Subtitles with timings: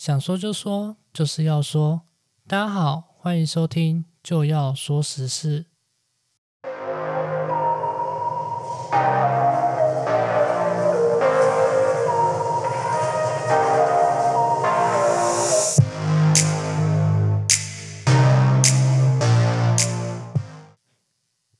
[0.00, 2.00] 想说就说，就是要说。
[2.48, 5.66] 大家好，欢迎收听，就要说时事。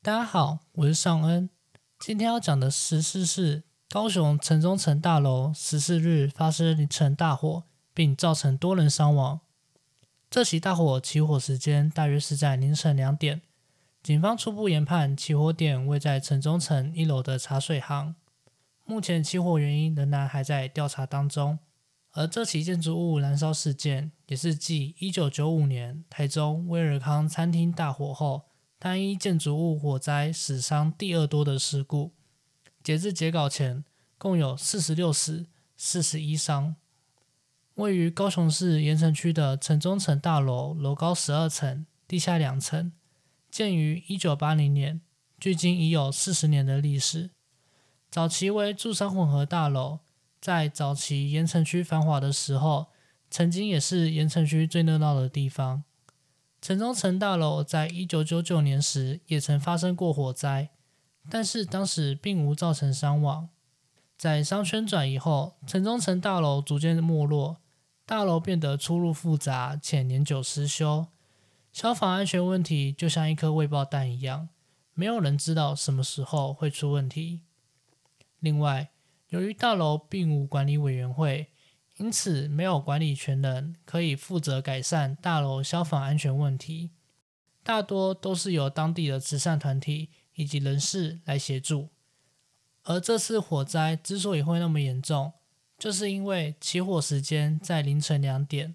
[0.00, 1.50] 大家好，我是尚恩。
[1.98, 9.40] 今天要讲的时事是高雄城中城大楼十四日发生凌晨大火，并造成多人伤亡。
[10.30, 13.42] 这起大火起火时间大约是在凌晨两点。
[14.02, 18.14] 警方初步研判，起火点位在城中城一楼的茶水行。
[18.84, 21.58] 目前起火原因仍然还在调查当中。
[22.12, 28.42] 而这起建筑物燃烧事件，也是继一九九五年台中威尔康餐厅大火后。
[28.80, 32.14] 单一建筑物火灾死伤第二多的事故，
[32.82, 33.84] 截至截稿前，
[34.16, 36.76] 共有四十六死、四十一伤。
[37.80, 42.92] 位于高雄市盐城区的城中城大楼，楼高十二层，地下两层，
[43.50, 45.00] 建于一九八零年，
[45.38, 47.30] 距今已有四十年的历史。
[48.10, 50.00] 早期为住商混合大楼，
[50.40, 52.88] 在早期盐城区繁华的时候，
[53.30, 55.82] 曾经也是盐城区最热闹的地方。
[56.60, 60.68] 城中城大楼在一九九九年时也曾发生过火灾，
[61.30, 63.48] 但是当时并无造成伤亡。
[64.18, 67.56] 在商圈转移后，城中城大楼逐渐没落，
[68.10, 71.06] 大楼变得出入复杂且年久失修，
[71.72, 74.48] 消防安全问题就像一颗未爆弹一样，
[74.94, 77.42] 没有人知道什么时候会出问题。
[78.40, 78.90] 另外，
[79.28, 81.50] 由于大楼并无管理委员会。
[81.98, 86.90] 因此，没有管理权人可以负责改善大楼消防安全问题，
[87.62, 91.90] 大多都是由当地的慈善团体以及人士来协助。
[92.82, 95.34] 而这次火灾之所以会那么严重，
[95.80, 98.74] 就是因为起火时间在凌晨两点，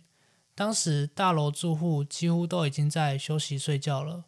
[0.56, 4.26] 当时大楼住户几乎都已经在休息睡觉了，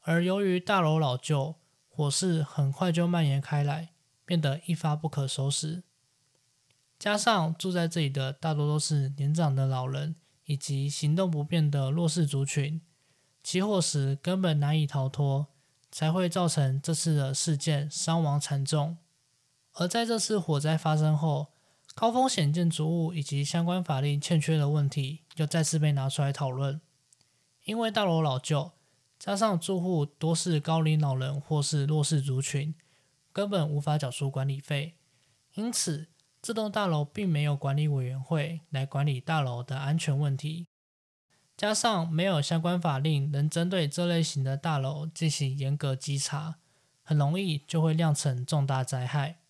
[0.00, 1.54] 而由于大楼老旧，
[1.88, 3.90] 火势很快就蔓延开来，
[4.24, 5.84] 变得一发不可收拾。
[6.98, 12.80] 加上住在这里的大多都是年长的老人以及行动不便的弱势族群，
[13.44, 15.46] 起火时根本难以逃脱，
[15.92, 18.98] 才会造成这次的事件伤亡惨重。
[19.74, 21.52] 而在这次火灾发生后，
[22.00, 26.80] 高风险建筑物以及相关法令欠缺的问题又再次被拿出来讨论。
[27.64, 28.70] 因为大楼老旧，
[29.18, 32.72] 加上住户多是高龄老人或是弱势族群，
[33.32, 34.94] 根本无法缴出管理费，
[35.54, 36.06] 因此。
[36.40, 40.68] 这栋大楼并没有管理委员会来管理大楼的安全问题，
[41.56, 46.58] 加上没有相关法令能针对这类型的大楼进行严格稽查，
[47.02, 49.40] 很容易就会酿成重大灾害。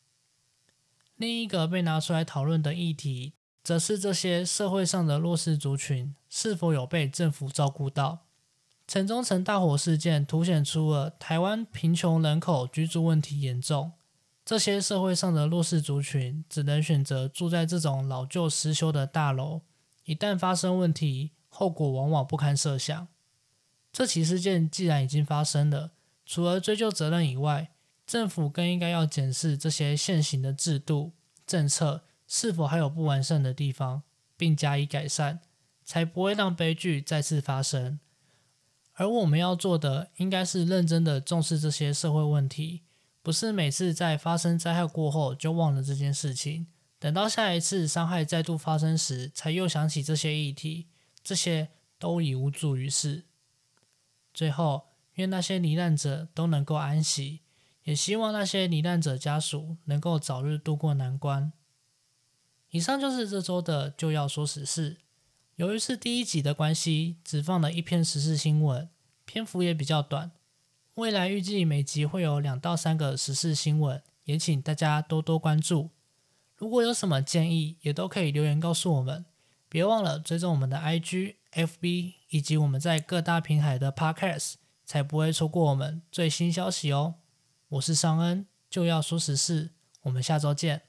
[1.19, 3.34] 另一个被拿出来讨论的议题，
[3.65, 8.21] 则是这些社会上的弱势族群是否有被政府照顾到。
[8.87, 13.93] 城中城大火事件凸显出了台湾贫穷人口居住问题严重。
[14.45, 19.62] 这些社会上的弱势族群只能选择住在这种老旧失修的大楼，
[20.05, 23.09] 一旦发生问题，后果往往不堪设想。
[23.93, 25.91] 这起事件既然已经发生了，
[26.25, 27.73] 除了追究责任以外，
[28.09, 31.13] 政府更应该要检视这些现行的制度
[31.47, 34.03] 政策是否还有不完善的地方，
[34.35, 35.41] 并加以改善，
[35.85, 38.01] 才不会让悲剧再次发生。
[38.95, 42.85] 而我们要做的，应该是认真的重视这些社会问题。
[43.23, 46.67] 不是每次在发生灾害过后就忘了这件事情，
[46.99, 50.87] 等到下一次伤害再度发生时，才又想起这些议题，
[51.23, 51.69] 这些
[51.99, 53.27] 都已无助于事。
[54.33, 57.41] 最后，愿那些罹难者都能够安息，
[57.88, 61.50] 也希望那些罹难者家属能够早日度过难关。
[62.69, 64.99] 以上就是这周的就要说时事。
[65.56, 68.91] 由于是第一集的关系，只放了一篇时事新闻，
[69.25, 70.32] 篇幅也比较短。
[70.97, 75.88] 未来预计每集会有两到三个时事新闻，也请大家多多关注。
[76.59, 79.25] 如果有什么建议，也都可以留言告诉我们。
[79.70, 87.14] 别忘了追踪我们的 IG、FB 以及我们在各大平台的 Podcast，才不会错过我们最新消息哦。
[87.69, 90.88] 我是尚恩，就要说实事，我们下周见。